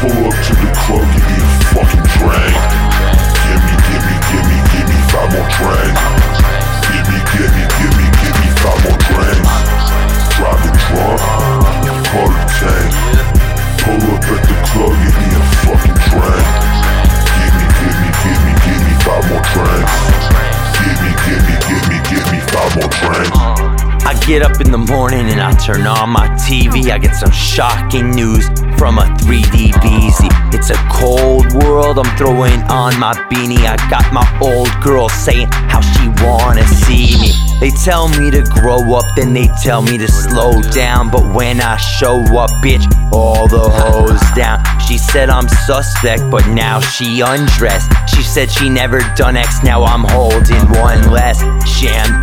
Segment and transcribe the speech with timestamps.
[0.00, 1.17] Pull up to the club,
[24.28, 26.90] get up in the morning and I turn on my TV.
[26.90, 28.46] I get some shocking news
[28.76, 30.52] from a 3D BZ.
[30.52, 33.64] It's a cold world, I'm throwing on my beanie.
[33.64, 37.32] I got my old girl saying how she wanna see me.
[37.58, 41.10] They tell me to grow up, then they tell me to slow down.
[41.10, 44.62] But when I show up, bitch, all the hoes down.
[44.78, 47.90] She said I'm suspect, but now she undressed.
[48.14, 51.40] She said she never done X, now I'm holding one less.
[51.66, 52.17] Champagne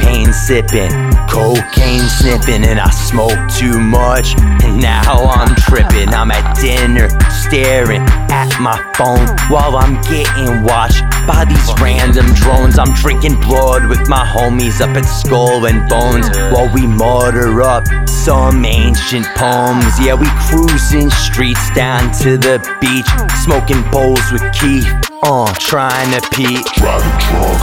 [0.46, 0.92] sipping,
[1.28, 4.38] cocaine sniffing, and I smoke too much.
[4.64, 6.10] And now I'm tripping.
[6.10, 12.78] I'm at dinner, staring at my phone while I'm getting watched by these random drones.
[12.78, 17.84] I'm drinking blood with my homies up at Skull and Bones while we mutter up
[18.08, 19.98] some ancient poems.
[20.00, 23.10] Yeah, we cruising streets down to the beach,
[23.44, 24.86] smoking bowls with Keith.
[25.24, 26.62] Uh, trying to pee.
[26.78, 27.62] Driving drunk,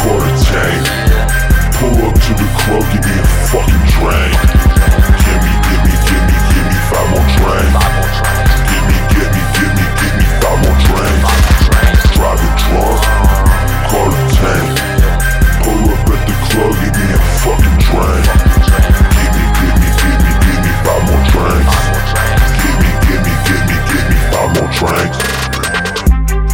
[0.00, 1.11] quarter tank.
[1.74, 4.71] Pull up to the club, give me a fucking drink.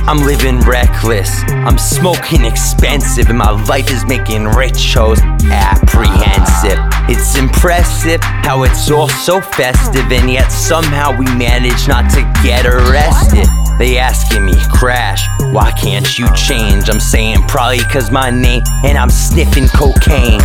[0.09, 1.42] I'm living reckless.
[1.48, 6.79] I'm smoking expensive, and my life is making rich apprehensive.
[7.11, 12.64] It's impressive how it's all so festive, and yet somehow we manage not to get
[12.64, 13.46] arrested.
[13.79, 16.89] They asking me, Crash, why can't you change?
[16.89, 20.40] I'm saying probably cause my name, and I'm sniffing cocaine.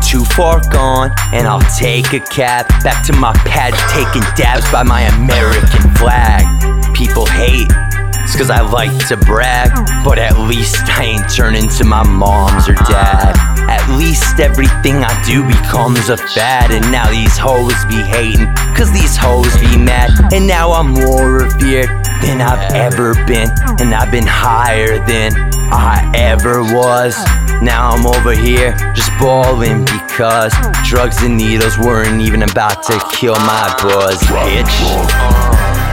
[0.00, 4.82] Too far gone, and I'll take a cab back to my pad, taking dabs by
[4.82, 6.46] my American flag.
[6.94, 7.68] People hate.
[8.32, 9.68] It's cause I like to brag,
[10.02, 13.36] but at least I ain't turning to my mom's or dad.
[13.68, 18.90] At least everything I do becomes a fad, and now these hoes be hating, cause
[18.90, 20.32] these hoes be mad.
[20.32, 21.92] And now I'm more revered
[22.24, 25.36] than I've ever been, and I've been higher than
[25.68, 27.14] I ever was.
[27.60, 30.54] Now I'm over here just balling because
[30.88, 35.91] drugs and needles weren't even about to kill my buzz, bitch.